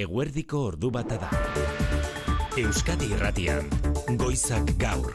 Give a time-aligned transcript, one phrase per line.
[0.00, 1.28] Eguerdiko ordu bata da.
[2.56, 3.66] Euskadi Irratian,
[4.16, 5.10] Goizak Gaur.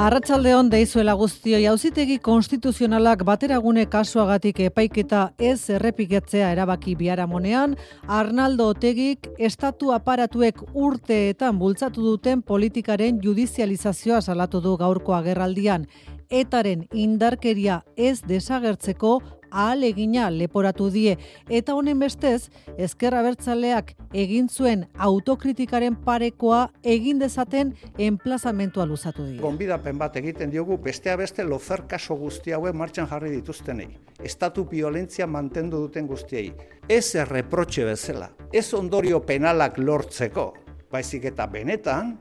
[0.00, 7.78] Arratsaldeon deizuela guztioi auzitegi konstituzionalak bateragune kasuagatik epaiketa ez errepikatzea erabaki biharamonean,
[8.20, 15.88] Arnaldo Otegik estatu aparatuek urteetan bultzatu duten politikaren judizializazioa salatu du gaurko agerraldian.
[16.30, 19.18] Etaren indarkeria ez desagertzeko
[19.50, 21.16] ahalegina leporatu die
[21.48, 29.38] eta honen bestez ezkerra bertzaleak egin zuen autokritikaren parekoa egin dezaten enplazamentua luzatu die.
[29.40, 33.88] Gonbidapen bat egiten diogu bestea beste lofer kaso guzti hauek martxan jarri dituztenei.
[34.24, 36.50] Estatu violentzia mantendu duten guztiei.
[36.88, 40.52] Ez erreprotxe bezala, ez ondorio penalak lortzeko,
[40.90, 42.16] baizik eta benetan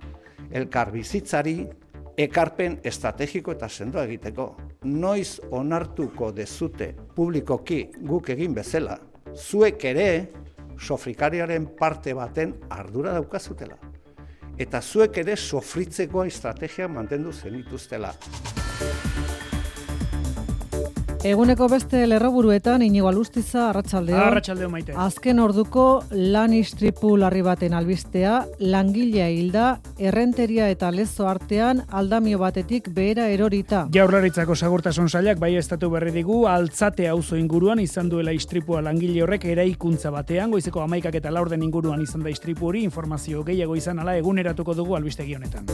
[0.51, 1.63] elkar bizitzari
[2.19, 4.49] ekarpen estrategiko eta sendoa egiteko.
[4.91, 8.97] Noiz onartuko dezute publikoki guk egin bezala,
[9.35, 10.09] zuek ere
[10.79, 13.79] sofrikariaren parte baten ardura daukazutela.
[14.59, 18.11] Eta zuek ere sofritzeko estrategia mantendu zenituztela.
[21.19, 24.15] Eguneko beste lerroburuetan inigo alustiza arratsaldeo.
[24.15, 24.93] Arratsaldeo maite.
[24.95, 29.65] Azken orduko lan istripu larri baten albistea, langilea hilda,
[29.99, 33.89] errenteria eta lezo artean aldamio batetik behera erorita.
[33.91, 39.43] Jaurlaritzako segurtasun sailak bai estatu berri digu altzate auzo inguruan izan duela istripua langile horrek
[39.51, 44.15] eraikuntza batean, goizeko amaikak eta laurden inguruan izan da istripu hori, informazio gehiago izan ala
[44.15, 45.67] eguneratuko dugu albistegi honetan.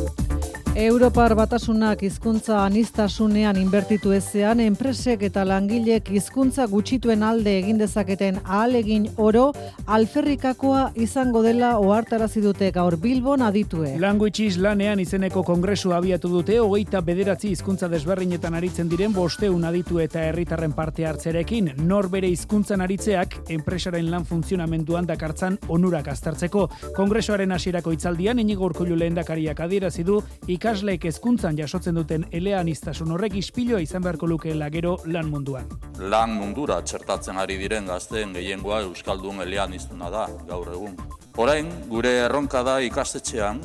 [0.76, 9.06] Europar batasunak hizkuntza anistasunean inbertitu ezean, enpresek eta langilek hizkuntza gutxituen alde egin dezaketen ahalegin
[9.16, 9.46] oro,
[9.88, 13.94] alferrikakoa izango dela ohartarazi dute gaur Bilbon aditue.
[14.04, 20.26] Language lanean izeneko kongresu abiatu dute, hogeita bederatzi hizkuntza desberrinetan aritzen diren bosteun aditu eta
[20.28, 26.68] herritarren parte hartzerekin, nor bere hizkuntzan aritzeak, enpresaren lan funtzionamenduan dakartzan onurak aztertzeko.
[27.00, 30.20] Kongresuaren hasierako itzaldian, inigo urkullu lehendakariak adierazi du,
[30.66, 35.68] ikasleek hezkuntzan jasotzen duten eleaniztasun horrek ispiloa izan beharko lukeela gero lan munduan.
[36.00, 40.96] Lan mundura txertatzen ari diren gazteen gehiengoa euskaldun eleaniztuna da gaur egun.
[41.38, 43.62] Orain, gure erronka da ikastetxean,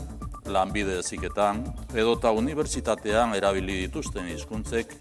[0.52, 1.62] lanbide eziketan,
[1.94, 4.92] edota unibertsitatean erabili dituzten hizkuntzek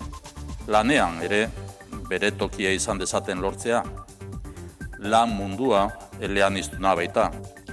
[0.71, 1.49] lanean ere
[2.07, 3.83] bere tokia izan dezaten lortzea.
[5.03, 5.89] Lan mundua
[6.21, 7.27] eleaniztuna baita.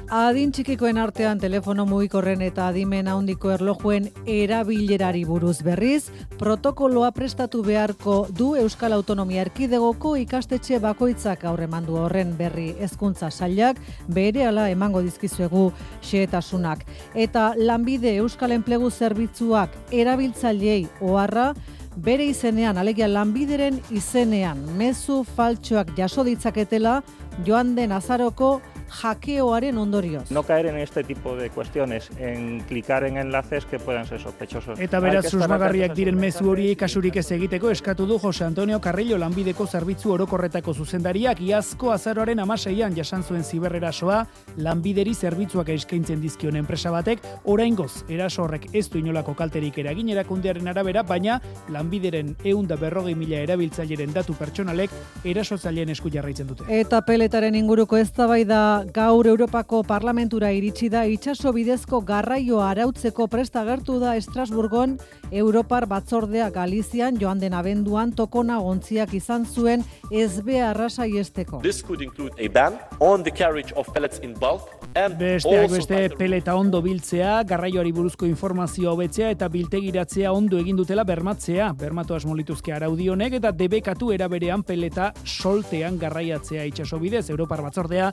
[0.06, 8.28] Adin txikikoen artean telefono mugikorren eta adimen handiko erlojuen erabilerari buruz berriz, protokoloa prestatu beharko
[8.30, 15.72] du Euskal Autonomia Erkidegoko ikastetxe bakoitzak aurremandu horren berri hezkuntza sailak berehala emango dizkizuegu
[16.06, 16.86] xehetasunak.
[17.14, 21.52] Eta lanbide Euskal Enplegu Zerbitzuak erabiltzaileei oharra
[21.96, 27.00] bere izenean, alegia lanbideren izenean, mezu faltxoak jaso ditzaketela
[27.44, 30.30] joan den azaroko hackeoaren ondorioz.
[30.30, 34.78] No caer en este tipo de cuestiones, en clicar en enlaces que puedan ser sospechosos.
[34.80, 39.66] Eta beraz susmagarriak diren mezu hori kasurik ez egiteko eskatu du Jose Antonio Carrillo lanbideko
[39.66, 44.26] zerbitzu orokorretako zuzendariak iazko azaroaren amaseian jasan zuen ziberrerasoa
[44.56, 50.68] lanbideri zerbitzuak eskaintzen dizkion enpresa batek oraingoz eraso horrek ez du inolako kalterik eragin erakundearen
[50.68, 54.90] arabera baina lanbideren eunda berrogei mila erabiltzaileren datu pertsonalek
[55.24, 56.64] erasotzaileen esku jarraitzen dute.
[56.68, 63.98] Eta peletaren inguruko eztabaida gaur Europako Parlamentura iritsi da itsaso bidezko garraioa arautzeko presta agertu
[64.00, 64.96] da Estrasburgon
[65.30, 71.60] Europar batzordea Galizian joan den abenduan tokona ontziak izan zuen ez beharra saiesteko.
[71.62, 75.98] This could include a ban on the carriage of pellets in bulk and Besteak beste
[76.16, 81.72] peleta ondo biltzea, garraioari buruzko informazioa hobetzea eta biltegiratzea ondo egin dutela bermatzea.
[81.76, 88.12] Bermatu asmolituzke araudi honek eta debekatu eraberean peleta soltean garraiatzea itsaso bidez Europar batzordea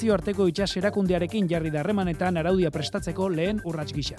[0.00, 4.16] nazioarteko itsas erakundearekin jarri da harremanetan araudia prestatzeko lehen urrats gisa.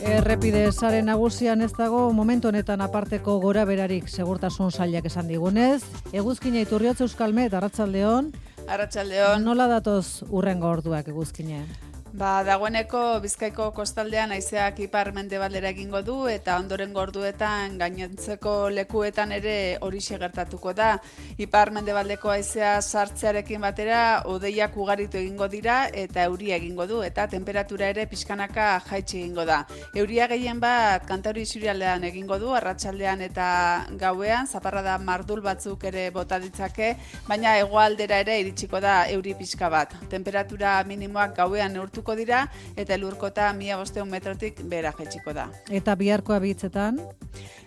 [0.00, 5.82] Errepide sare nagusian ez dago momentu honetan aparteko gora berarik segurtasun sailak esan digunez.
[6.12, 8.32] Eguzkina iturriotz Euskalmet, Arratsaldeon.
[8.66, 9.44] Arratsaldeon.
[9.44, 11.91] Nola datoz urrengo orduak eguzkinean?
[12.12, 19.54] Ba, dagoeneko Bizkaiko kostaldean haizeak ipar mendebaldera egingo du eta ondoren gorduetan gainontzeko lekuetan ere
[19.80, 20.88] horixe gertatuko da.
[21.40, 27.88] Ipar mendebaldeko haizea sartzearekin batera odeiak ugaritu egingo dira eta euria egingo du eta temperatura
[27.94, 29.62] ere pixkanaka jaitsi egingo da.
[29.96, 33.48] Euria gehien bat kantauri isurialdean egingo du arratsaldean eta
[34.04, 36.92] gauean zaparrada mardul batzuk ere bota ditzake,
[37.26, 39.96] baina hegoaldera ere iritsiko da euri pixka bat.
[40.12, 45.48] Temperatura minimoak gauean neurtuko geratuko dira eta elurkota mila bosteun metrotik bera jetxiko da.
[45.70, 46.98] Eta biharkoa bitzetan?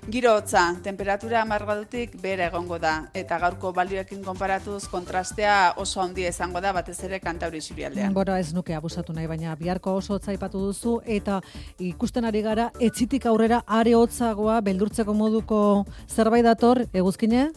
[0.10, 6.62] Giro hotza, temperatura amargadutik bera egongo da, eta gaurko balioekin konparatuz kontrastea oso handia izango
[6.62, 8.14] da, batez ere kantauri sirialdean.
[8.14, 11.42] Bora ez nuke abusatu nahi, baina biharko oso hotza aipatu duzu, eta
[11.80, 17.50] ikusten ari gara, etzitik aurrera are hotzagoa, beldurtzeko moduko zerbait dator, eguzkine?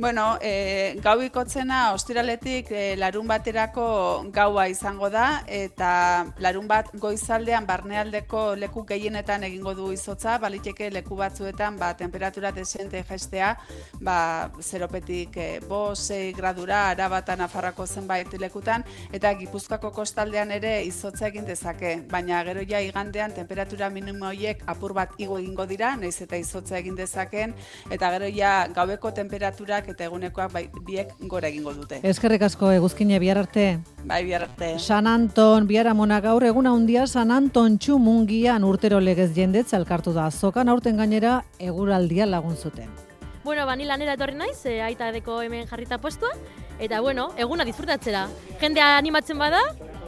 [0.00, 3.82] Bueno, e, gau ikotzena ostiraletik e, larun baterako
[4.32, 5.90] gaua izango da, eta
[6.40, 13.02] larun bat goizaldean barnealdeko leku gehienetan egingo du izotza, baliteke leku batzuetan ba, temperatura desente
[13.10, 13.50] gestea,
[14.00, 21.28] ba, zeropetik e, bo, zei gradura, arabatan afarrako zenbait lekutan, eta gipuzkako kostaldean ere izotza
[21.28, 26.40] egin dezake, baina gero ja igandean temperatura minimoiek apur bat igo egingo dira, naiz eta
[26.40, 27.52] izotza egin dezaken,
[27.90, 32.00] eta gero ja gaueko temperaturak eta egunekoak bai, biek gora egingo dute.
[32.06, 33.66] Eskerrik asko eguzkine bihar arte.
[34.04, 34.72] Bai, bihar arte.
[34.78, 40.30] San Anton, bihar amona gaur eguna handia San Anton txumungian urtero legez jendetza elkartu da.
[40.30, 42.90] Zokan aurten gainera eguraldia lagun zuten.
[43.44, 46.34] Bueno, bani lanera etorri naiz, e, aita deko hemen jarrita postua,
[46.78, 48.26] eta bueno, eguna disfrutatzera.
[48.60, 49.62] Jendea animatzen bada,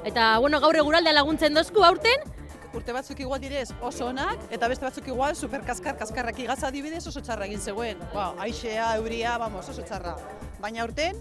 [0.05, 2.29] eta bueno, gaur eguraldea laguntzen dozku aurten,
[2.75, 7.21] urte batzuk igual direz oso onak, eta beste batzuk igual superkaskar, kaskarrak igaza adibidez oso
[7.21, 8.01] txarra egin zegoen.
[8.15, 10.17] Ba, aixea, euria, vamos, oso txarra.
[10.63, 11.19] Baina urten,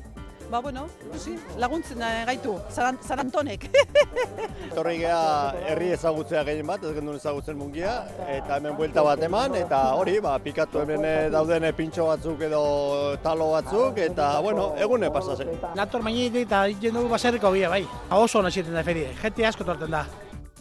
[0.51, 0.86] ba, bueno,
[1.18, 3.68] sí, laguntzen eh, gaitu, zarantonek.
[4.75, 7.94] Torri geha herri ezagutzea gehien bat, ez gendun ezagutzen mungia,
[8.27, 12.63] eta hemen buelta bat eman, eta hori, ba, pikatu hemen eh, dauden pintxo batzuk edo
[13.24, 15.56] talo batzuk, eta, bueno, egune pasazen.
[15.75, 17.86] Nator mainit eta jendu baserriko bia, bai.
[18.21, 20.06] Oso hona da ferie, jente asko torten da.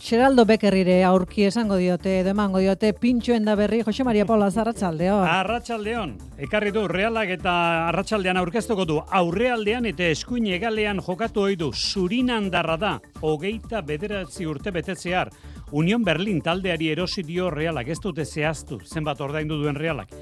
[0.00, 5.26] Xeraldo Bekerrire aurki esango diote, edo emango diote, pintxoen da berri, Jose Maria Paula, Arratxaldeon.
[5.28, 6.14] Arratxaldeon,
[6.46, 7.52] ekarri du, realak eta
[7.90, 14.48] Arratxaldean aurkeztuko du, aurrealdean eta eskuin egalean jokatu ohi du, zurinan darra da, hogeita bederatzi
[14.48, 15.28] urte betetzear,
[15.76, 20.16] Union Berlin taldeari erosi dio realak, ez dute zehaztu, zenbat ordaindu duen realak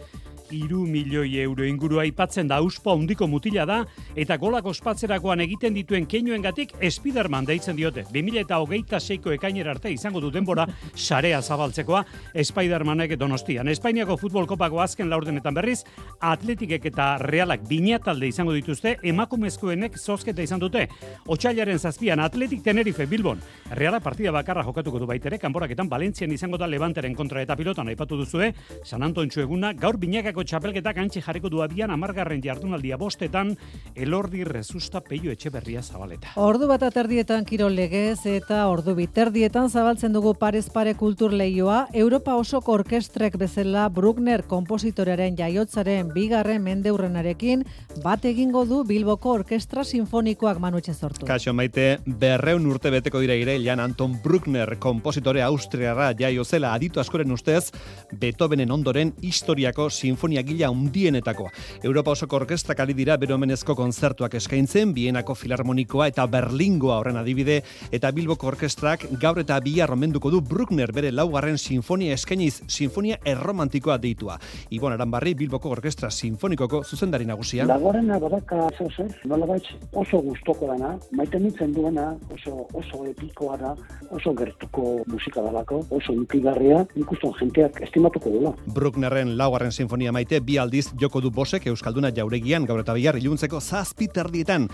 [0.52, 3.78] iru milioi euro inguru aipatzen da uspo handiko mutila da
[4.16, 8.04] eta golak ospatzerakoan egiten dituen keinuen gatik Spiderman deitzen diote.
[8.12, 12.04] 2000 eta hogeita seiko ekainer arte izango du denbora sarea zabaltzekoa
[12.44, 13.68] Spidermanek donostian.
[13.68, 15.82] Espainiako futbol kopako azken laurdenetan berriz,
[16.20, 20.86] atletikek eta realak binatalde izango dituzte, emakumezkoenek zozketa izan dute.
[21.26, 23.40] Otsailaren zazpian atletik Tenerife Bilbon.
[23.70, 28.16] Reala partida bakarra jokatuko du baitere, kanboraketan Valentzian izango da Levanteren kontra eta pilotan aipatu
[28.16, 28.52] duzue,
[28.84, 33.56] San Anton eguna gaur binakako Bizkaiko txapelketak antxe jarriko du abian amargarren jardunaldia bostetan
[33.96, 36.30] elordi rezusta peio etxe berria zabaleta.
[36.38, 42.36] Ordu bat aterdietan kirol legez eta ordu biterdietan zabaltzen dugu parez pare kultur lehioa Europa
[42.38, 47.64] osoko orkestrek bezala Bruckner kompositorearen jaiotzaren bigarren mendeurrenarekin
[48.04, 51.26] bat egingo du Bilboko Orkestra Sinfonikoak manutxe sortu.
[51.26, 57.32] Kaixo maite, berreun urte beteko dira Jan Anton Bruckner kompositore austriara jaio zela aditu askoren
[57.32, 57.72] ustez
[58.14, 61.50] Beethovenen ondoren historiako sinfonikoak sinfonia gila undienetakoa.
[61.82, 68.10] Europa osoko orkestak ari dira beromenezko konzertuak eskaintzen, Bienako Filarmonikoa eta Berlingoa horren adibide, eta
[68.12, 74.38] Bilboko orkestrak gaur eta bihar romenduko du Bruckner bere laugarren sinfonia eskainiz, sinfonia erromantikoa deitua.
[74.70, 77.64] Ibon Aranbarri, Bilboko orkestra sinfonikoko zuzendari nagusia.
[77.66, 79.56] Lagorena badaka zer, nola
[79.92, 83.74] oso gustoko dana, maite nintzen duena, oso, oso epikoa da,
[84.10, 88.54] oso gertuko musika dalako, oso nukigarria, ikusten jenteak estimatuko dula.
[88.74, 93.60] Brucknerren laugarren sinfonia maite bi aldiz joko du bosek Euskalduna jauregian gaur eta bihar iluntzeko
[93.60, 94.66] zazpiterdietan.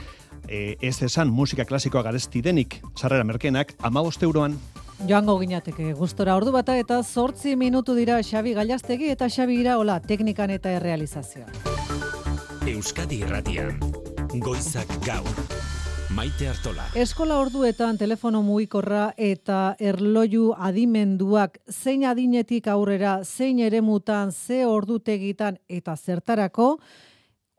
[0.49, 4.56] E, ez esan musika klasikoa garesti denik, sarrera merkenak, ama euroan.
[5.08, 10.51] Joango ginateke, gustora ordu bata eta zortzi minutu dira Xabi Gailastegi eta Xabi Iraola teknikan
[10.51, 11.46] eta errealizazioa.
[12.67, 13.79] Euskadi Irratian,
[14.41, 15.64] Goizak Gaur.
[16.15, 16.85] Maite Artola.
[16.94, 25.97] Eskola orduetan telefono mugikorra eta erloju adimenduak zein adinetik aurrera, zein eremutan, ze ordutegitan eta
[25.97, 26.69] zertarako,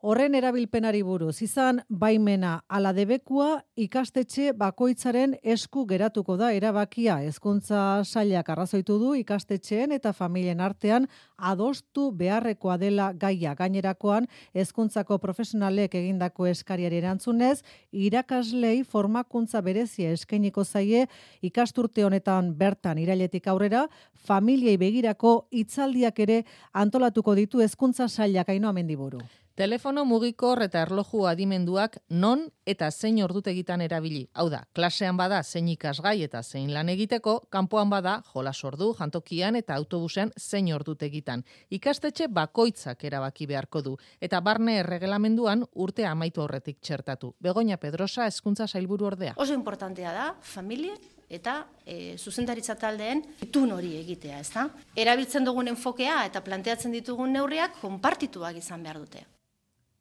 [0.06, 3.46] Horren erabilpenari buruz, izan baimena ala debekua
[3.82, 7.16] ikastetxe bakoitzaren esku geratuko da erabakia.
[7.26, 11.08] Hezkuntza sailak arrazoitu du ikastetxeen eta familien artean
[11.50, 21.08] adostu beharrekoa dela gaia gainerakoan hezkuntzako profesionalek egindako eskariari erantzunez, irakaslei formakuntza berezia eskainiko zaie
[21.42, 26.38] ikasturte honetan bertan irailetik aurrera, familiei begirako hitzaldiak ere
[26.84, 29.24] antolatuko ditu hezkuntza sailak ainoa mendiburu.
[29.56, 34.26] Telefono mugikor eta erloju adimenduak non eta zein ordutegitan erabili.
[34.36, 39.56] Hau da, klasean bada zein ikasgai eta zein lan egiteko, kanpoan bada jola sordu, jantokian
[39.56, 41.40] eta autobusean zein ordutegitan.
[41.70, 47.32] Ikastetxe bakoitzak erabaki beharko du eta barne erregelamenduan urte amaitu horretik txertatu.
[47.40, 49.32] Begoña Pedrosa, hezkuntza sailburu ordea.
[49.38, 50.98] Oso importantea da, familie
[51.30, 54.68] eta e, zuzendaritza taldeen itun hori egitea, ez da?
[54.94, 59.24] Erabiltzen dugun enfokea eta planteatzen ditugun neurriak konpartituak izan behar dute.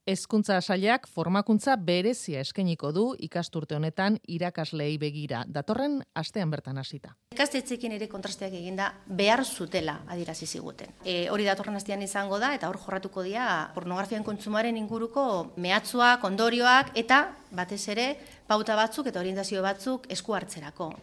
[0.05, 5.39] Hezkuntza sailak formakuntza berezia eskainiko du ikasturte honetan irakaslei begira.
[5.49, 7.15] Datorren astean bertan hasita.
[7.33, 10.93] Ikastetzeekin ere kontrasteak eginda behar zutela adirazi ziguten.
[11.01, 15.25] E, hori datorren astean izango da eta hor jorratuko dira pornografian kontsumaren inguruko
[15.57, 18.07] mehatzuak, ondorioak eta batez ere
[18.45, 20.93] pauta batzuk eta orientazio batzuk esku hartzerako.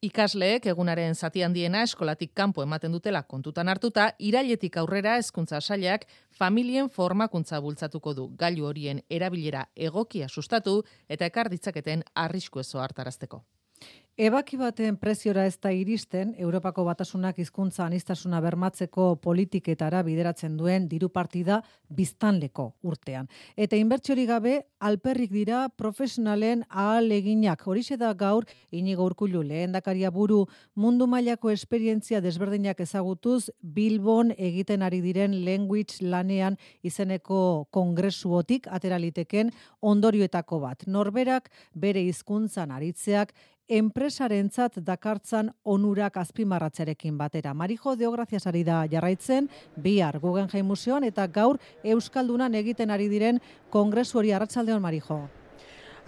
[0.00, 6.06] Ikasleek egunaren zati handiena eskolatik kanpo ematen dutela kontutan hartuta, irailetik aurrera hezkuntza sailak
[6.38, 13.42] familien formakuntza bultzatuko du gailu horien erabilera egokia sustatu eta ekar ditzaketen arrisku ezo hartarazteko.
[14.20, 21.08] Ebaki baten preziora ez da iristen, Europako batasunak hizkuntza anistasuna bermatzeko politiketara bideratzen duen diru
[21.08, 23.30] partida biztanleko urtean.
[23.56, 27.64] Eta inbertsiori gabe, alperrik dira profesionalen ahal eginak.
[27.64, 30.42] Horixe da gaur, inigo urkullu lehen dakaria buru
[30.74, 40.60] mundu mailako esperientzia desberdinak ezagutuz, Bilbon egiten ari diren language lanean izeneko kongresuotik ateraliteken ondorioetako
[40.66, 40.84] bat.
[40.84, 43.32] Norberak bere hizkuntzan aritzeak
[43.70, 47.54] enpresarentzat dakartzan onurak azpimarratzerekin batera.
[47.54, 53.38] Marijo Deograzias ari da jarraitzen, bihar Guggenheim Museoan eta gaur Euskaldunan egiten ari diren
[53.70, 55.22] kongresu hori arratsaldeon Marijo.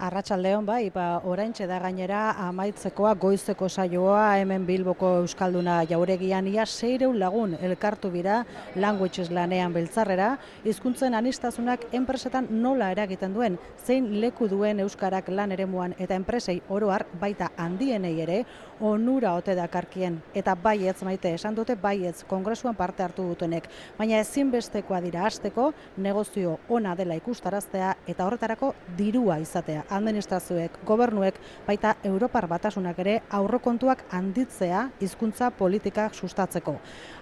[0.03, 7.13] Arratsaldeon bai, ba oraintxe da gainera amaitzekoa goizeko saioa hemen Bilboko euskalduna jauregian ia 600
[7.21, 8.41] lagun elkartu bira
[8.75, 10.33] languages lanean beltzarrera,
[10.67, 16.91] hizkuntzen anistazunak enpresetan nola eragiten duen, zein leku duen euskarak lan eremuan eta enpresei oro
[16.91, 18.41] har baita handienei ere
[18.83, 20.19] onura ote dakarkien.
[20.35, 26.59] Eta baietz maite esan dute baietz kongresuan parte hartu dutenek, baina ezinbestekoa dira hasteko negozio
[26.67, 34.89] ona dela ikustaraztea eta horretarako dirua izatea administrazioek, gobernuek, baita Europar batasunak ere aurrokontuak handitzea
[35.01, 36.75] hizkuntza politikak sustatzeko.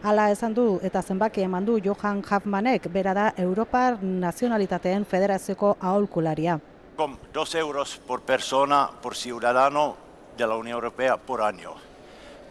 [0.03, 6.59] Hala esan du eta zenbaki eman du Johan Hafmanek, bera da Europar Nazionalitateen Federazioko aholkularia.
[6.97, 9.95] Com dos euros por persona por ciudadano
[10.37, 11.73] de la Unión Europea por año.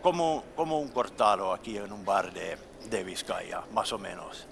[0.03, 2.57] Como, como un cortado aquí en un bar de,
[2.89, 4.47] de Vizcaya, más o menos.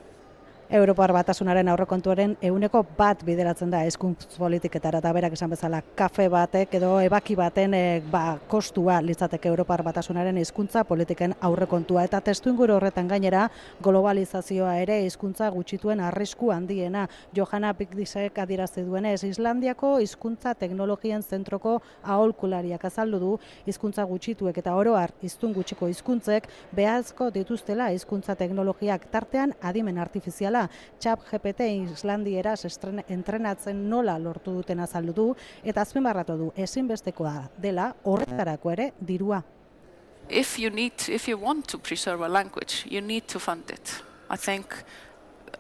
[0.71, 6.75] Europar batasunaren aurrekontuaren euneko bat bideratzen da eskuntz politiketara eta berak esan bezala kafe batek
[6.77, 12.03] edo ebaki baten e, ba, kostua litzateke Europar batasunaren hizkuntza politiken aurrekontua.
[12.05, 13.47] Eta testu inguru horretan gainera
[13.81, 17.07] globalizazioa ere hizkuntza gutxituen arrisku handiena.
[17.33, 23.33] Johana Pikdisek adierazi duenez Islandiako hizkuntza teknologien zentroko aholkulariak azaldu du
[23.65, 30.58] hizkuntza gutxituek eta oro har hiztun gutxiko hizkuntzek beharko dituztela hizkuntza teknologiak tartean adimen artifiziala
[30.59, 32.55] dela, txap GPT Islandiera
[33.09, 35.27] entrenatzen nola lortu duten azaldu du,
[35.65, 39.43] eta azpimarratu du ezinbestekoa dela horretarako ere dirua.
[40.29, 44.03] If you need, if you want to preserve a language, you need to fund it.
[44.31, 44.75] I think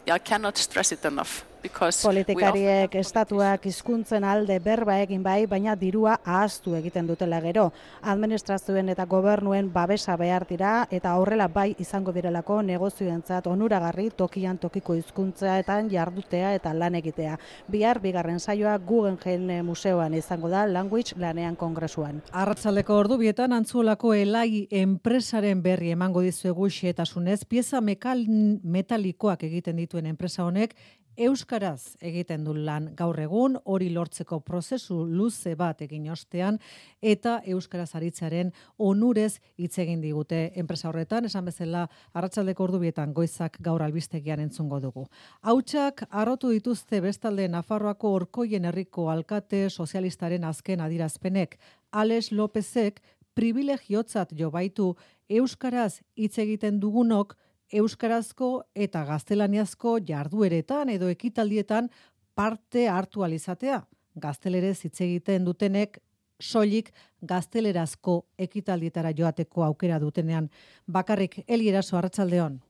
[0.06, 1.44] I cannot stress it enough.
[1.58, 7.72] Politikariek estatuak hizkuntzen alde berba egin bai, baina dirua ahaztu egiten dutela gero.
[8.02, 14.94] Administrazioen eta gobernuen babesa behar dira eta horrela bai izango direlako negozioentzat onuragarri tokian tokiko
[14.94, 17.34] hizkuntza eta jardutea eta lan egitea.
[17.68, 22.22] Bihar bigarren saioa Guggenheim Museoan izango da Language Lanean Kongresuan.
[22.30, 28.24] Arratzaleko ordu bietan antzuolako elai enpresaren berri emango dizuegu xetasunez, pieza mekal
[28.62, 30.76] metalikoak egiten dituen enpresa honek
[31.18, 36.60] euskaraz egiten du lan gaur egun hori lortzeko prozesu luze bat egin ostean
[37.02, 43.82] eta euskaraz aritzaren onurez hitz egin digute enpresa horretan esan bezala arratsaldeko ordubietan goizak gaur
[43.82, 45.06] albistegian entzungo dugu.
[45.42, 51.58] Hautsak arrotu dituzte bestalde Nafarroako Orkoien herriko alkate sozialistaren azken adirazpenek
[51.90, 53.02] Alex Lópezek
[53.34, 54.92] privilegiotzat jo baitu
[55.28, 57.36] euskaraz hitz egiten dugunok
[57.72, 61.90] euskarazko eta gaztelaniazko jardueretan edo ekitaldietan
[62.34, 63.82] parte hartu alizatea.
[64.16, 65.98] Gaztelerez hitz egiten dutenek
[66.40, 66.90] soilik
[67.26, 70.48] gaztelerazko ekitaldietara joateko aukera dutenean.
[70.86, 72.60] Bakarrik Elieraso Arratsaldeon.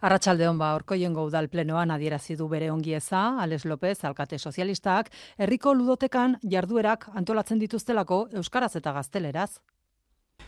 [0.00, 6.38] Arratsaldeon ba Orkoiengo udal plenoan adierazi du bere ongieza Alex López alkate sozialistak herriko ludotekan
[6.42, 9.60] jarduerak antolatzen dituztelako euskaraz eta gazteleraz.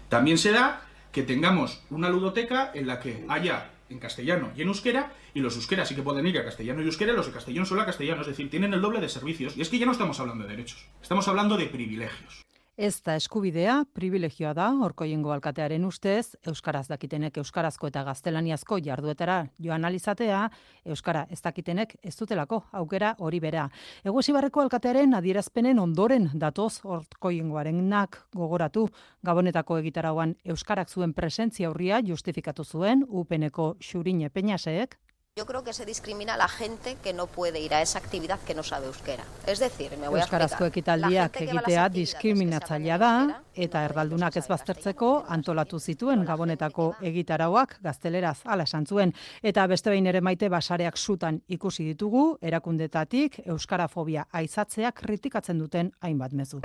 [0.09, 0.81] También será
[1.13, 5.57] que tengamos una ludoteca en la que haya en castellano y en euskera, y los
[5.57, 8.23] euskeras sí que pueden ir a castellano y euskera, los de castellano solo a castellano,
[8.23, 9.57] es decir, tienen el doble de servicios.
[9.57, 12.45] Y es que ya no estamos hablando de derechos, estamos hablando de privilegios.
[12.79, 19.83] Ez da eskubidea, privilegioa da, orkoiengo alkatearen ustez, Euskaraz dakitenek Euskarazko eta Gaztelaniazko jarduetara joan
[19.89, 20.45] alizatea,
[20.87, 23.65] Euskara ez dakitenek ez dutelako aukera hori bera.
[24.07, 28.87] Eguesibarreko alkatearen adierazpenen ondoren datoz orkoiengoaren nak gogoratu
[29.27, 34.95] gabonetako egitarauan Euskarak zuen presentzia aurria justifikatu zuen upeneko xurine peñaseek,
[35.39, 38.41] Yo creo que se discrimina a la gente que no puede ir a esa actividad
[38.41, 39.23] que no sabe euskera.
[39.47, 43.13] Es decir, me voy a Euskarazko ekitaldiak egitea diskriminatzailea da
[43.55, 50.11] eta erdaldunak ez baztertzeko antolatu zituen gabonetako egitarauak gazteleraz ala esan zuen eta beste behin
[50.11, 56.59] ere maite basareak sutan ikusi ditugu erakundetatik euskarafobia aizatzea kritikatzen duten hainbat mezu.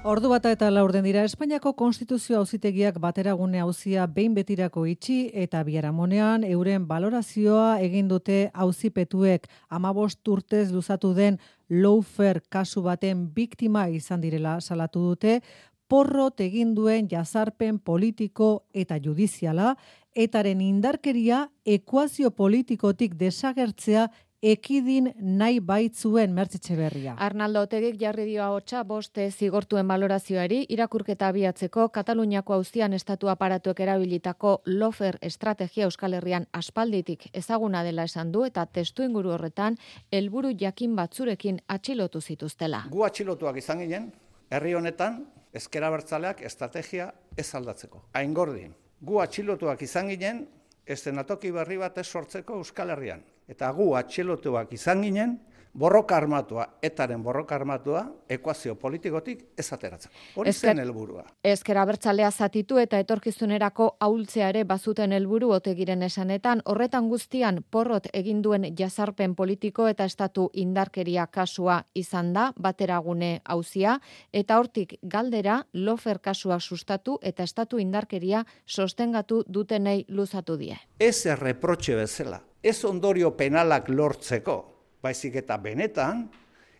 [0.00, 6.46] Ordu bata eta laurden dira Espainiako Konstituzio Auzitegiak bateragune auzia behin betirako itxi eta biaramonean
[6.48, 9.44] euren valorazioa egin dute auzipetuek.
[9.68, 11.36] 15 urtez luzatu den
[11.68, 15.42] lawfare kasu baten biktima izan direla salatu dute.
[15.86, 19.74] Porrot egin duen jazarpen politiko eta judiziala.
[20.16, 24.08] Etaren indarkeria ekuazio politikotik desagertzea
[24.42, 27.14] ekidin nahi baitzuen mertzitxe berria.
[27.20, 34.54] Arnaldo Otegik jarri dio hotxa boste zigortuen valorazioari irakurketa abiatzeko Kataluniako auzian estatu aparatuek erabilitako
[34.66, 39.76] lofer estrategia Euskal Herrian aspalditik ezaguna dela esan du eta testu inguru horretan
[40.10, 42.86] helburu jakin batzurekin atxilotu zituztela.
[42.90, 44.12] Gu atxilotuak izan ginen,
[44.50, 48.06] herri honetan ezkera bertzaleak estrategia ez aldatzeko.
[48.14, 50.46] Hain gordin, gu atxilotuak izan ginen,
[50.86, 55.38] estenatoki berri bat ez sortzeko Euskal Herrian eta gu atxelotuak izan ginen,
[55.72, 60.10] borroka armatua, etaren borroka armatua, ekuazio politikotik ez ateratzen.
[60.36, 61.24] Hori zen helburua.
[61.44, 68.42] Ezkera bertzalea zatitu eta etorkizunerako ahultzea ere bazuten helburu otegiren esanetan, horretan guztian porrot egin
[68.42, 74.00] duen jazarpen politiko eta estatu indarkeria kasua izan da, bateragune hauzia,
[74.32, 80.76] eta hortik galdera lofer kasua sustatu eta estatu indarkeria sostengatu dutenei luzatu die.
[80.98, 84.56] Ez erreprotxe bezala, ez ondorio penalak lortzeko,
[85.02, 86.26] baizik eta benetan,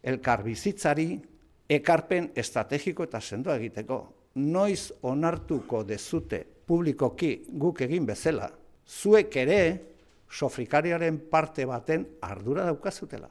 [0.02, 1.14] elkar bizitzari
[1.70, 4.00] ekarpen estrategiko eta sendoa egiteko.
[4.40, 8.50] Noiz onartuko dezute publikoki guk egin bezala,
[8.86, 9.60] zuek ere
[10.30, 13.28] sofrikariaren parte baten ardura daukazutela.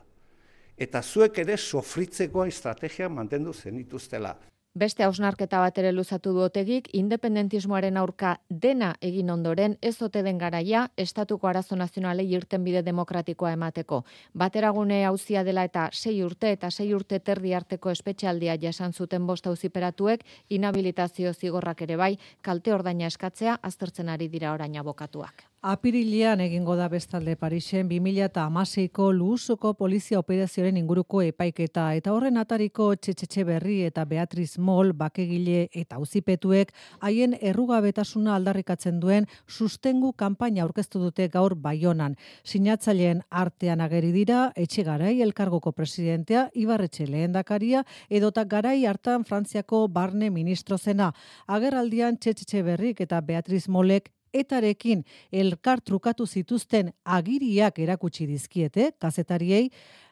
[0.80, 4.36] Eta zuek ere sofritzeko estrategia mantendu zenituztela.
[4.80, 8.30] Beste hausnarketa bat ere luzatu du otegik, independentismoaren aurka
[8.66, 14.00] dena egin ondoren ez ote den garaia estatuko arazo nazionalei irten bide demokratikoa emateko.
[14.44, 19.52] Bateragune hauzia dela eta sei urte eta sei urte terdi arteko espetxaldia jasan zuten bost
[19.52, 25.44] auziperatuek inhabilitazio zigorrak ere bai, kalte ordaina eskatzea aztertzen ari dira orain abokatuak.
[25.62, 33.44] Apirilean egingo da bestalde Parisen 2016ko luzuko polizia operazioaren inguruko epaiketa eta horren atariko txetxetxe
[33.44, 41.28] berri eta Beatriz Mol bakegile eta auzipetuek haien errugabetasuna aldarrikatzen duen sustengu kanpaina aurkeztu dute
[41.28, 42.16] gaur Baionan.
[42.46, 50.30] Sinatzaileen artean ageri dira etxe garai elkargoko presidentea Ibarretxe lehendakaria edota garai hartan Frantziako barne
[50.30, 51.12] ministro zena.
[51.48, 59.70] Agerraldian txetxetxe berrik eta Beatriz Molek etarekin elkar trukatu zituzten agiriak erakutsi dizkiete kazetariei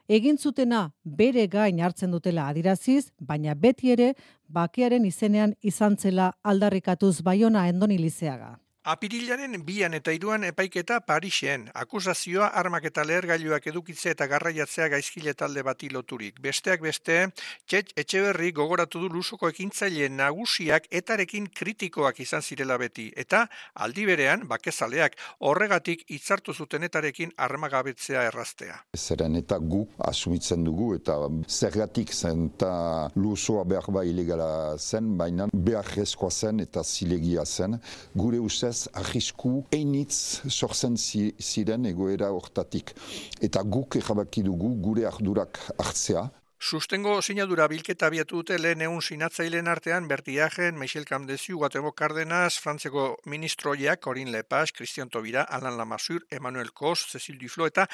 [0.08, 4.14] egin zutena bere gain hartzen dutela adiraziz, baina beti ere
[4.48, 8.58] bakearen izenean izan zela aldarrikatuz baiona endonilizeaga.
[8.88, 15.60] Apirilaren bian eta iruan epaiketa Parixen, akusazioa armak eta lehergailuak edukitze eta garraiatzea gaizkile talde
[15.68, 16.38] bati loturik.
[16.40, 17.18] Besteak beste,
[17.68, 23.10] txet etxeberri gogoratu du lusoko ekintzaile nagusiak etarekin kritikoak izan zirela beti.
[23.26, 23.42] Eta
[23.84, 28.80] aldi berean, bakezaleak, horregatik hitzartu zuten etarekin armagabetzea erraztea.
[28.96, 31.18] Zeren eta gu asumitzen dugu eta
[31.50, 32.72] zergatik zen eta
[33.20, 35.92] lusoa behar ba ilegala zen, baina behar
[36.32, 37.82] zen eta zilegia zen.
[38.16, 42.94] Gure ustez beraz ahisku einitz sortzen ziren egoera hortatik.
[43.42, 46.30] Eta guk erabaki dugu gure ardurak hartzea.
[46.60, 53.20] Sustengo sinadura bilketa abiatu dute lehen egun sinatzaileen artean Bertiagen, Michel Camdesiu, Guatemo Cárdenas, Frantzeko
[53.26, 57.86] ministroiak, Corin Lepaz, Cristian Tobira, Alan Lamassur, Emmanuel Kos, Cecil Duflo eta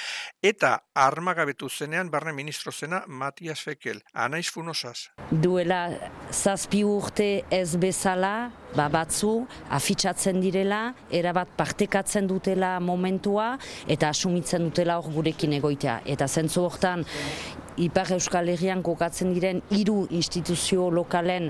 [0.41, 3.99] eta armagabetu zenean barne ministro zena Matias Fekel.
[4.13, 5.09] Anaiz Funosaz.
[5.29, 5.89] Duela
[6.31, 9.45] zazpi urte ez bezala, ba batzu
[9.75, 15.99] afitxatzen direla, erabat partekatzen dutela momentua eta asumitzen dutela hor gurekin egoitea.
[16.15, 17.03] Eta zentzu hortan
[17.81, 21.47] Ipar Euskal Herrian kokatzen diren hiru instituzio lokalen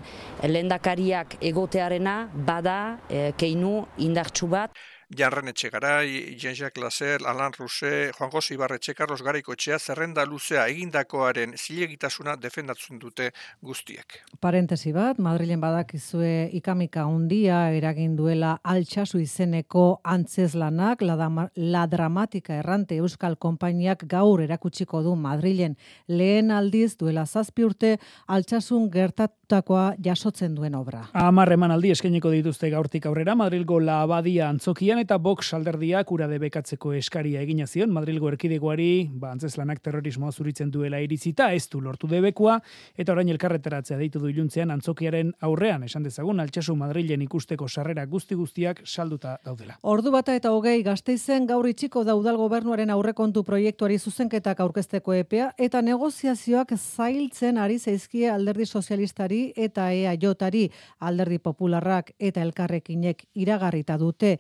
[0.48, 2.78] lendakariak egotearena bada
[3.10, 4.72] e, keinu indartsu bat.
[5.18, 11.54] Jarren Etxegarai, Jean-Jacques Lazer, Alan Ruse, Juan José Ibarretxe, Carlos Garaiko etxea, zerrenda luzea egindakoaren
[11.58, 13.30] zilegitasuna defendatzen dute
[13.62, 14.20] guztiek.
[14.42, 22.98] Parentesi bat, Madrilen badakizue ikamika handia eragin duela altxasu izeneko antzeslanak, la, la dramatika errante
[22.98, 27.98] Euskal Konpainiak gaur erakutsiko du Madrilen lehen aldiz duela zazpi urte
[28.28, 31.06] altxasun gertatutakoa jasotzen duen obra.
[31.14, 36.94] Amar aldi eskeniko dituzte gaurtik aurrera Madrilgo la abadia antzokian eta Vox alderdiak ura debekatzeko
[36.96, 42.56] eskaria egina zion Madrilgo erkidegoari, ba antzeslanak terrorismoa zuritzen duela iritzita, ez du lortu debekua
[42.96, 45.84] eta orain elkarreteratzea deitu du iluntzean antzokiaren aurrean.
[45.84, 49.76] Esan dezagun altxasu Madrilen ikusteko sarrera guzti guztiak salduta daudela.
[49.82, 55.52] Ordu bata eta hogei gazteizen gaur itxiko da udal gobernuaren aurrekontu proiektuari zuzenketak aurkezteko epea
[55.58, 64.38] eta negoziazioak zailtzen ari zaizkie alderdi sozialistari eta EAJari alderdi popularrak eta elkarrekinek iragarrita dute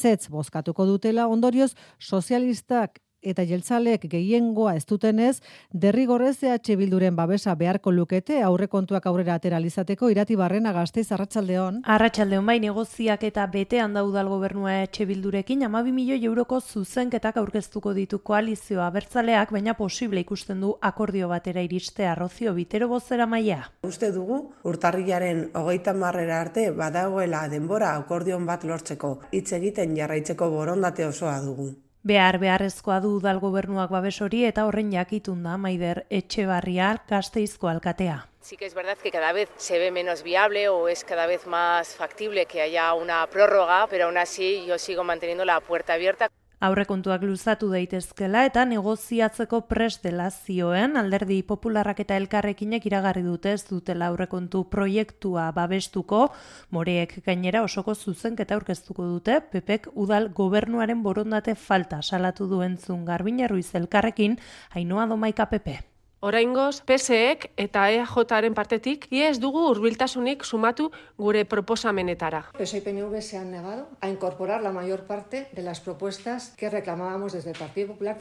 [0.00, 1.28] ezetz bozkatuko dutela.
[1.28, 5.40] Ondorioz sozialistak eta jeltzaleek gehiengoa ez dutenez,
[5.72, 11.82] derrigorrez EH Bilduren babesa beharko lukete aurrekontuak aurrera ateralizateko irati barrena gazteiz arratsaldeon.
[11.84, 18.20] Arratsaldeon bai negoziak eta betean daudal gobernua EH Bildurekin 12 milioi euroko zuzenketak aurkeztuko ditu
[18.24, 23.60] koalizioa bertzaleak, baina posible ikusten du akordio batera iriste arrozio bitero bozera maia.
[23.86, 31.06] Uste dugu, urtarriaren hogeita marrera arte badagoela denbora akordion bat lortzeko, hitz egiten jarraitzeko borondate
[31.06, 31.70] osoa dugu.
[32.02, 38.24] Behar beharrezkoa du udal gobernuak babes hori eta horren jakitun da Maider Etxebarria Gasteizko alkatea.
[38.40, 41.46] Sí que es verdad que cada vez se ve menos viable o es cada vez
[41.46, 46.30] más factible que haya una prórroga, pero aún así yo sigo manteniendo la puerta abierta
[46.60, 50.96] aurrekontuak luzatu daitezkela eta negoziatzeko prest dela zioen.
[51.00, 56.26] Alderdi popularrak eta elkarrekinek iragarri dute ez dutela aurrekontu proiektua babestuko,
[56.70, 63.70] moreek gainera osoko zuzenketa aurkeztuko dute, pepek udal gobernuaren borondate falta salatu duentzun garbina ruiz
[63.74, 64.38] elkarrekin,
[64.76, 65.89] hainoa domaika pepe.
[66.20, 72.42] Oraingoz, PSEek eta EAJaren partetik ez dugu hurbiltasunik sumatu gure proposamenetara.
[72.58, 76.68] PSE y PNV se han negado a incorporar la mayor parte de las propuestas que
[76.68, 78.18] reclamábamos desde el Partido Popular.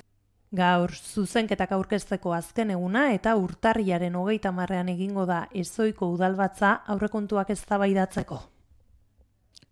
[0.51, 8.39] Gaur, zuzenketak aurkezteko azken eguna eta urtarriaren hogeita marrean egingo da ezoiko udalbatza aurrekontuak eztabaidatzeko.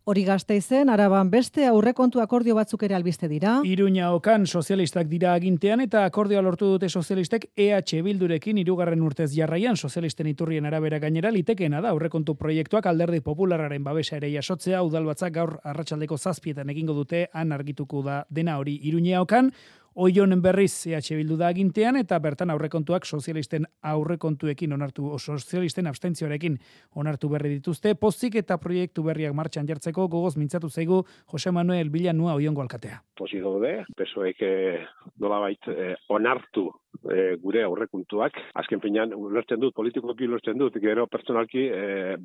[0.08, 3.58] Hori gazteizen, araban beste aurrekontu akordio batzuk ere albiste dira.
[3.67, 9.76] Iruña okan sozialistak dira agintean eta akordioa lortu dute sozialistek EH Bildurekin irugarren urtez jarraian.
[9.76, 14.80] Sozialisten iturrien arabera gainera litekeena da aurrekontu proiektuak alderdi populararen babesa ere jasotzea.
[14.88, 18.80] Udalbatzak gaur arratsaldeko zazpietan egingo dute han argituko da dena hori.
[18.88, 19.52] Iruña okan
[19.97, 26.60] Oionen berriz EH Bildu da agintean eta bertan aurrekontuak sozialisten aurrekontuekin onartu o sozialisten abstentzioarekin
[27.01, 31.01] onartu berri dituzte pozik eta proiektu berriak martxan jartzeko gogoz mintzatu zaigu
[31.33, 32.99] Jose Manuel Villanua Oiongo alkatea.
[33.17, 34.86] Pozik daude, pesoek eh,
[35.17, 36.67] nolabait eh, onartu
[37.05, 38.39] e, gure aurrekuntuak.
[38.62, 41.83] Azken finean, ulertzen dut, politikoki ulertzen dut, gero pertsonalki e,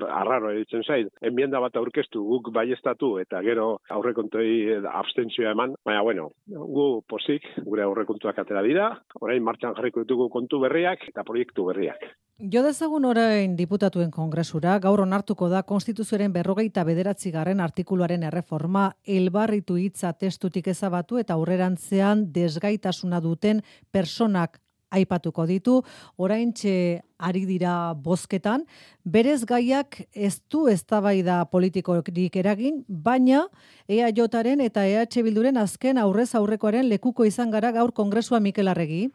[0.09, 1.13] arraro editzen zait.
[1.23, 5.77] Enmienda bat aurkeztu guk baiestatu eta gero aurrekontoi abstentzioa eman.
[5.85, 11.25] Baina, bueno, gu posik gure aurrekuntuak atera dira, orain martxan jarriko ditugu kontu berriak eta
[11.27, 12.13] proiektu berriak.
[12.51, 19.77] Jo dezagun orain diputatuen kongresura, gaur onartuko da konstituzioaren berrogeita bederatzi garren artikuluaren erreforma elbarritu
[19.79, 24.59] hitza testutik ezabatu eta aurrerantzean desgaitasuna duten personak
[24.93, 25.81] aipatuko ditu,
[26.17, 28.67] orain txe ari dira bozketan,
[29.05, 33.47] berez gaiak ez du eztabaida politikorik eragin, baina
[33.89, 39.09] EAJaren eta EH Bilduren azken aurrez aurrekoaren lekuko izan gara gaur kongresua Mikel Arregi.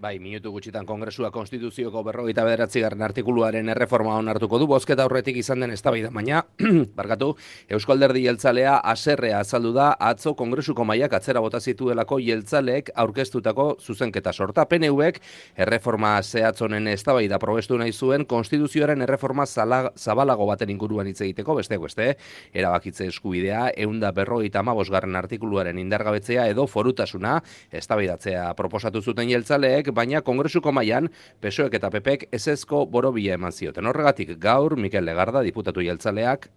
[0.00, 5.60] Bai, minutu gutxitan kongresua konstituzioko berrogeita bederatzi garren artikuluaren erreforma onartuko du, bozketa horretik izan
[5.60, 6.38] den eztabaida baina,
[6.96, 7.34] barkatu,
[7.68, 14.32] Eusko Alderdi Jeltzalea aserrea azaldu da, atzo kongresuko maiak atzera bota zituelako Jeltzaleek aurkeztutako zuzenketa
[14.32, 14.64] sorta.
[14.70, 15.18] PNUek
[15.66, 22.08] erreforma zehatzonen eztabaida probestu nahi zuen, konstituzioaren erreforma zabalago baten inguruan hitz egiteko, beste beste,
[22.54, 27.36] erabakitze eskubidea, eunda berrogeita amabos garren artikuluaren indargabetzea edo forutasuna,
[27.84, 33.86] eztabaidatzea proposatu zuten Jeltzaleek, baina kongresuko mailan PSOEk eta PPek ezezko borobia eman zioten.
[33.86, 36.50] Horregatik gaur Mikel Legarda diputatu jeltzaleak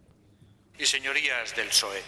[0.80, 2.02] y señorías del PSOE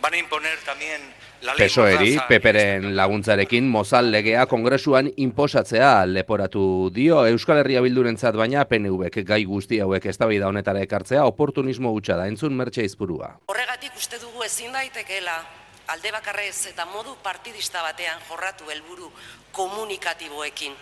[0.00, 1.00] van a imponer también
[1.42, 8.64] la ley PSOEri, peperen laguntzarekin mozal legea kongresuan inposatzea leporatu dio Euskal Herria Bildurentzat baina
[8.64, 13.34] PNVek gai guzti hauek eztabaida honetara ekartzea oportunismo hutsa da entzun mertxe izpurua.
[13.46, 15.59] Horregatik uste dugu ezin daitekeela
[15.90, 19.10] alde bakarrez eta modu partidista batean jorratu helburu
[19.52, 20.76] komunikatiboekin.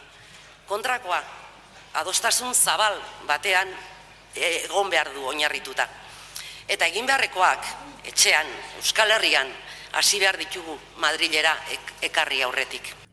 [0.68, 1.22] Kontrakoa,
[2.02, 3.72] adostasun zabal batean
[4.34, 5.88] egon behar du oinarrituta.
[6.68, 7.64] Eta egin beharrekoak,
[8.12, 8.46] etxean,
[8.82, 9.48] Euskal Herrian,
[9.92, 11.56] hasi behar ditugu Madrilera
[12.02, 13.07] ekarri aurretik.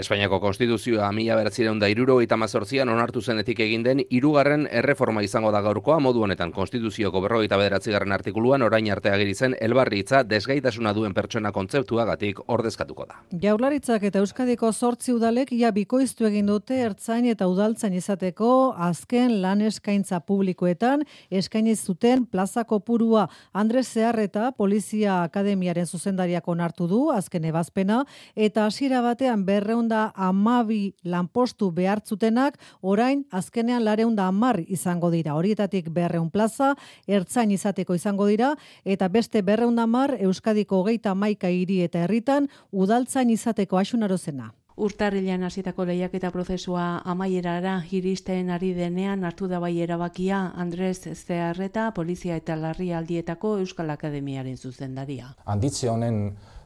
[0.00, 5.50] Espainiako konstituzioa mila beratzireun da iruro eta mazortzian onartu zenetik egin den irugarren erreforma izango
[5.52, 5.98] da gaurkoa.
[6.00, 12.40] Modu honetan konstituzioko berro eta bederatzigarren artikuluan orain arte agiritzen elbarritza desgaitasuna duen pertsona kontzeptuagatik
[12.46, 13.18] ordezkatuko da.
[13.42, 19.60] Jaularitzak eta Euskadiko zortzi udalek ia bikoiztu egin dute ertzain eta udaltzain izateko azken lan
[19.68, 21.04] eskaintza publikoetan.
[21.28, 28.06] Eskaini zuten plazako purua Andres Zeharreta Polizia Akademiaren zuzendariak onartu du azken ebazpena.
[28.34, 35.34] Eta hasiera batean berreun da amabi lanpostu behartzutenak, orain azkenean lareunda amar izango dira.
[35.34, 36.74] Horietatik berreun plaza,
[37.06, 43.30] ertzain izateko izango dira, eta beste berreunda amar Euskadiko hogeita maika hiri eta herritan udaltzain
[43.36, 44.52] izateko asunaro zena.
[44.80, 51.90] Urtarrilean hasitako lehiak eta prozesua amaierara iristen ari denean hartu da bai erabakia Andres Zeharreta,
[51.92, 55.34] Polizia eta Larri Aldietako Euskal Akademiaren zuzendaria.
[55.44, 56.22] Handitze honen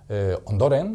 [0.08, 0.94] eh, ondoren,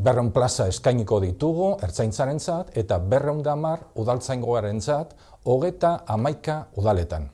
[0.00, 5.12] berreun plaza eskainiko ditugu ertzaintzaren zat, eta berreun damar udaltzaingoaren zat,
[5.44, 7.28] hogeta amaika udaletan.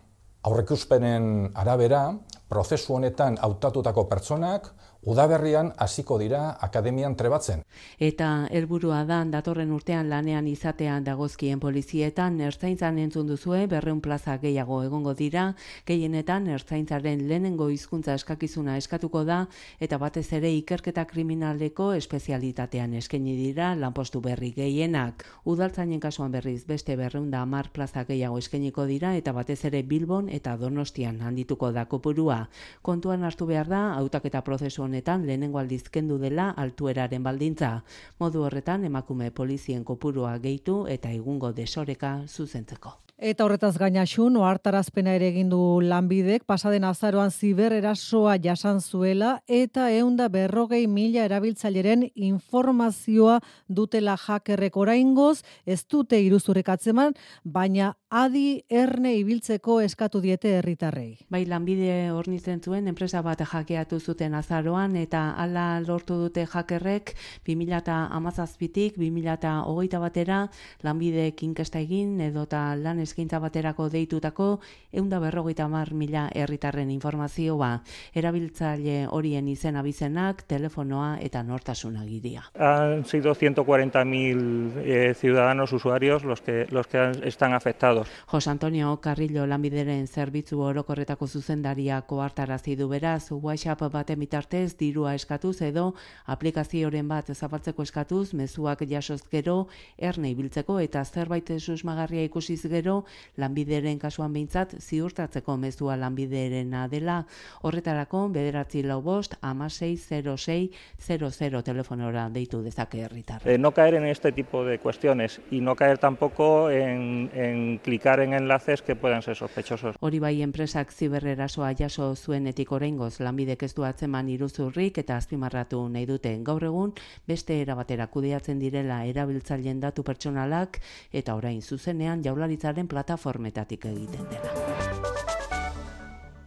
[0.47, 2.03] Aurrekuspenen arabera,
[2.51, 4.69] prozesu honetan hautatutako pertsonak
[5.07, 7.63] udaberrian hasiko dira akademian trebatzen.
[8.03, 14.81] Eta helburua da datorren urtean lanean izatean dagozkien polizietan ertzaintzan entzun duzue berreun plaza gehiago
[14.83, 15.47] egongo dira,
[15.87, 19.45] gehienetan ertzaintzaren lehenengo hizkuntza eskakizuna eskatuko da
[19.81, 25.23] eta batez ere ikerketa kriminaleko espezialitatean eskaini dira lanpostu berri gehienak.
[25.45, 30.29] Udaltzainen kasuan berriz beste berreun da amar plaza gehiago eskainiko dira eta batez ere Bilbon
[30.29, 32.49] eta Donostian handituko da kopurua.
[32.83, 34.83] Kontuan hartu behar da, hautaketa prozesu
[35.27, 37.83] lehenengo aldiz kendu dela altueraren baldintza.
[38.19, 43.06] Modu horretan emakume polizien kopurua gehitu eta egungo desoreka zuzentzeko.
[43.17, 49.39] Eta horretaz gaina xun, oartarazpena ere egin du lanbidek, pasaden azaroan ziber erasoa jasan zuela,
[49.49, 58.67] eta eunda berrogei mila erabiltzaileren informazioa dutela jakerrek oraingoz, ez dute iruzurek atzeman, baina adi
[58.69, 61.17] erne ibiltzeko eskatu diete herritarrei.
[61.33, 67.15] Bai, lanbide hornitzen zuen, enpresa bat jakeatu zuten azaroan, eta ala lortu dute jakerrek,
[67.49, 70.45] 2000 amazazpitik, 2000 hogeita batera,
[70.85, 74.49] lanbide inkesta egin, edota lan eskaintza baterako deitutako
[74.93, 77.71] eunda berrogeita mar mila herritarren informazioa,
[78.15, 82.45] erabiltzaile horien izen abizenak, telefonoa eta nortasuna gidia.
[82.59, 88.09] Han sido 140.000 eh, ciudadanos usuarios los que, los que están afectados.
[88.27, 95.61] José Antonio Carrillo lanbideren zerbitzu orokorretako zuzendaria koartarazi du beraz, WhatsApp baten bitartez dirua eskatuz
[95.63, 95.95] edo
[96.27, 99.67] aplikazioren bat zapaltzeko eskatuz, mezuak jasoz gero,
[99.97, 102.96] erne ibiltzeko eta zerbait susmagarria ikusiz gero,
[103.37, 107.23] lanbideren kasuan behintzat ziurtatzeko mezua lanbiderena dela.
[107.63, 113.43] Horretarako, bederatzi lau bost, amasei, 06, 00 telefonora deitu dezake herritar.
[113.45, 118.21] Eh, no caer en este tipo de cuestiones y no caer tampoco en, en clicar
[118.21, 119.97] en enlaces que puedan ser sospechosos.
[120.01, 126.07] Hori bai enpresak ziberrerasoa jaso zuenetik oraingoz lanbidek ez du atzeman iruzurrik eta azpimarratu nahi
[126.07, 126.93] dute gaur egun
[127.29, 130.81] beste erabatera kudeatzen direla erabiltzaileen datu pertsonalak
[131.13, 134.97] eta orain zuzenean jaularitzaren plataformetatik egiten dela.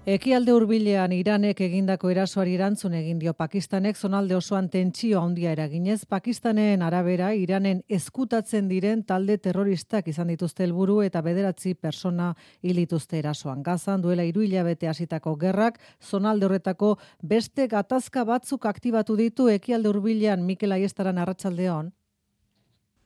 [0.09, 6.81] Ekialde hurbilean Iranek egindako erasoari erantzun egin dio Pakistanek zonalde osoan tentsio handia eraginez Pakistanen
[6.81, 12.31] arabera Iranen eskutatzen diren talde terroristak izan dituzte helburu eta bederatzi persona
[12.63, 13.61] hil dituzte erasoan.
[13.61, 20.41] Gazan duela hiru hilabete hasitako gerrak zonalde horretako beste gatazka batzuk aktibatu ditu Ekialde hurbilean
[20.41, 21.93] Mikel Aiestaran arratsaldeon.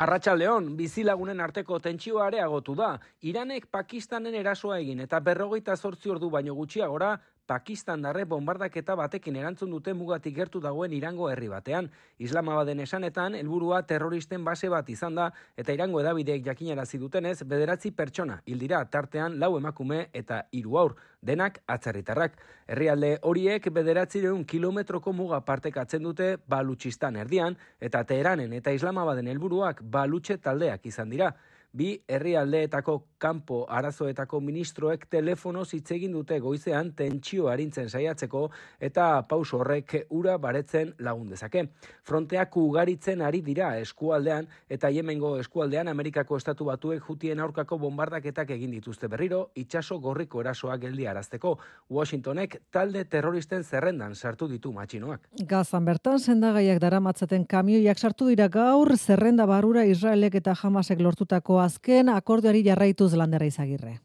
[0.04, 2.90] Arratxaldeon, bizilagunen arteko tentsioa areagotu da.
[3.30, 7.14] Iranek Pakistanen erasoa egin eta berrogeita zortzi ordu baino gutxiagora
[7.46, 11.90] Pakistan darre bombardaketa batekin erantzun dute mugatik gertu dagoen Irango herri batean.
[12.24, 15.26] Islamabaden esanetan, helburua terroristen base bat izan da
[15.60, 21.60] eta Irango edabideek jakinarazi dutenez, bederatzi pertsona hildira tartean lau emakume eta hiru aur, denak
[21.68, 22.40] atzerritarrak.
[22.68, 30.38] Herrialde horiek bederatzireun kilometroko muga partekatzen dute balutxistan erdian eta Teheranen eta Islamabaden helburuak balutxe
[30.38, 31.34] taldeak izan dira
[31.74, 38.44] bi herrialdeetako kanpo arazoetako ministroek telefono hitz egin dute goizean tentsio arintzen saiatzeko
[38.80, 41.64] eta pauso horrek ura baretzen lagun dezake.
[42.04, 48.76] Fronteak ugaritzen ari dira eskualdean eta Yemengo eskualdean Amerikako estatu batuek jutien aurkako bombardaketak egin
[48.76, 51.56] dituzte berriro itsaso gorriko erasoak geldi arazteko.
[51.90, 55.26] Washingtonek talde terroristen zerrendan sartu ditu matxinoak.
[55.50, 62.10] Gazan bertan sendagaiak daramatzaten kamioiak sartu dira gaur zerrenda barura Israelek eta Hamasek lortutako azken
[62.10, 64.00] akordioari jarraituz landera izagirre.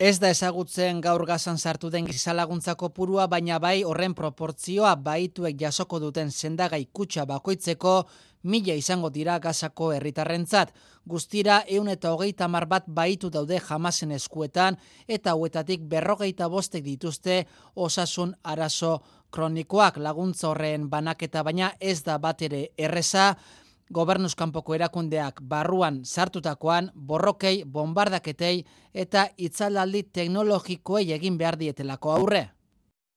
[0.00, 5.98] Ez da ezagutzen gaur gazan sartu den gizalaguntzako purua, baina bai horren proportzioa baituek jasoko
[6.00, 7.92] duten sendagai kutsa bakoitzeko
[8.42, 10.72] mila izango dira gazako herritarrentzat.
[11.04, 17.42] Guztira eun eta hogeita mar bat baitu daude jamasen eskuetan eta huetatik berrogeita bostek dituzte
[17.74, 23.34] osasun arazo kronikoak laguntza horren banaketa baina ez da bat ere erreza,
[23.92, 32.48] gobernuzkanpoko erakundeak barruan sartutakoan borrokei, bombardaketei eta itzalaldi teknologikoei egin behar dietelako aurre.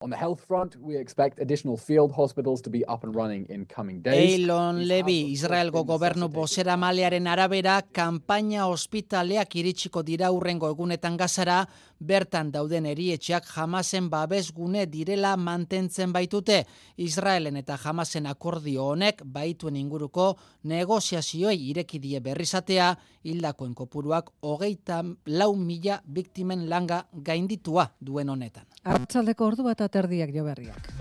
[0.03, 3.65] On the health front, we expect additional field hospitals to be up and running in
[3.65, 4.33] coming days.
[4.33, 11.61] Eilon Levy, Israelgo gobernu bosera malearen arabera, kanpaina ospitaleak iritsiko dira urrengo egunetan gazara,
[12.07, 16.63] bertan dauden erietxeak jamasen babesgune direla mantentzen baitute.
[16.97, 26.01] Israelen eta jamasen akordio honek baituen inguruko negoziazioei irekidie berrizatea, hildakoen kopuruak hogeita lau mila
[26.05, 28.67] biktimen langa gainditua duen honetan.
[28.83, 30.91] Artzaldeko ordu bat aterdiak jo berriak.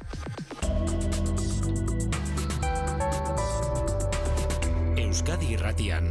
[5.13, 6.07] Euskadi irratian,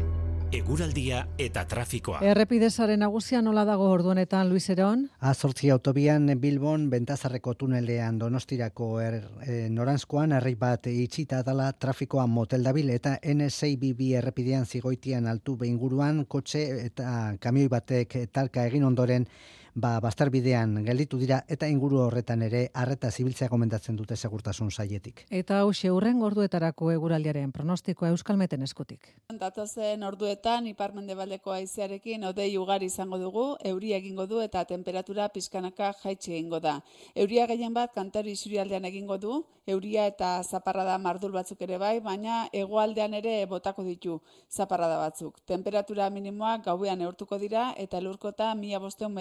[0.51, 2.19] eguraldia eta trafikoa.
[2.27, 5.05] Errepidezaren nagusia nola dago orduanetan, Luis Eron?
[5.31, 12.67] Azortzi autobian Bilbon bentazarreko tunelean donostirako er, e, noranzkoan herri bat itxita dala trafikoa motel
[12.67, 19.27] dabil eta N6BB errepidean zigoitian altu behinguruan kotxe eta kamioi batek talka egin ondoren
[19.75, 25.25] ba, bastarbidean gelditu dira eta inguru horretan ere arreta zibiltzea gomendatzen dute segurtasun saietik.
[25.29, 29.15] Eta hau urren gorduetarako eguraldiaren pronostikoa euskalmeten eskutik.
[29.39, 36.33] Datozen orduetan iparmendebaldeko aizearekin odei ugari izango dugu, euria egingo du eta temperatura pizkanaka jaitsi
[36.33, 36.81] egingo da.
[37.15, 42.47] Euria gehien bat kantari isurialdean egingo du, euria eta zaparrada mardul batzuk ere bai, baina
[42.53, 45.39] hegoaldean ere botako ditu zaparrada batzuk.
[45.45, 49.13] Temperatura minimoak gauean neurtuko dira eta lurkota mila bosteun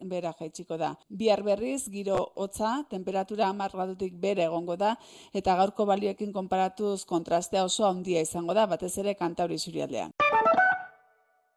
[0.00, 0.94] bera jaitsiko da.
[1.08, 4.96] Bihar berriz, giro hotza, temperatura amar gradutik bere egongo da,
[5.34, 10.12] eta gaurko balioekin konparatuz kontrastea oso handia izango da, batez ere kantauri zurialdean.